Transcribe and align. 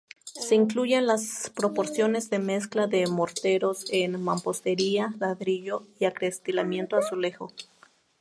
Se 0.23 0.55
incluyen 0.55 1.05
las 1.05 1.51
proporciones 1.55 2.31
de 2.31 2.39
mezcla 2.39 2.87
de 2.87 3.05
morteros 3.05 3.85
en 3.91 4.19
mampostería, 4.19 5.13
ladrillo 5.19 5.83
y 5.99 6.05
acristalamiento 6.05 6.95
azulejo. 6.95 7.53